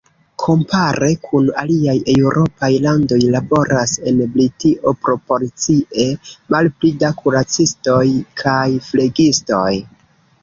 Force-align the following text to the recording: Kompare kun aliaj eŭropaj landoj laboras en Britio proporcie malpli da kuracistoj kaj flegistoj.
Kompare 0.43 1.07
kun 1.25 1.49
aliaj 1.63 1.93
eŭropaj 2.13 2.69
landoj 2.85 3.19
laboras 3.35 3.93
en 4.11 4.23
Britio 4.37 4.93
proporcie 5.07 6.05
malpli 6.55 6.93
da 7.05 7.11
kuracistoj 7.21 8.03
kaj 8.43 8.65
flegistoj. 8.89 9.71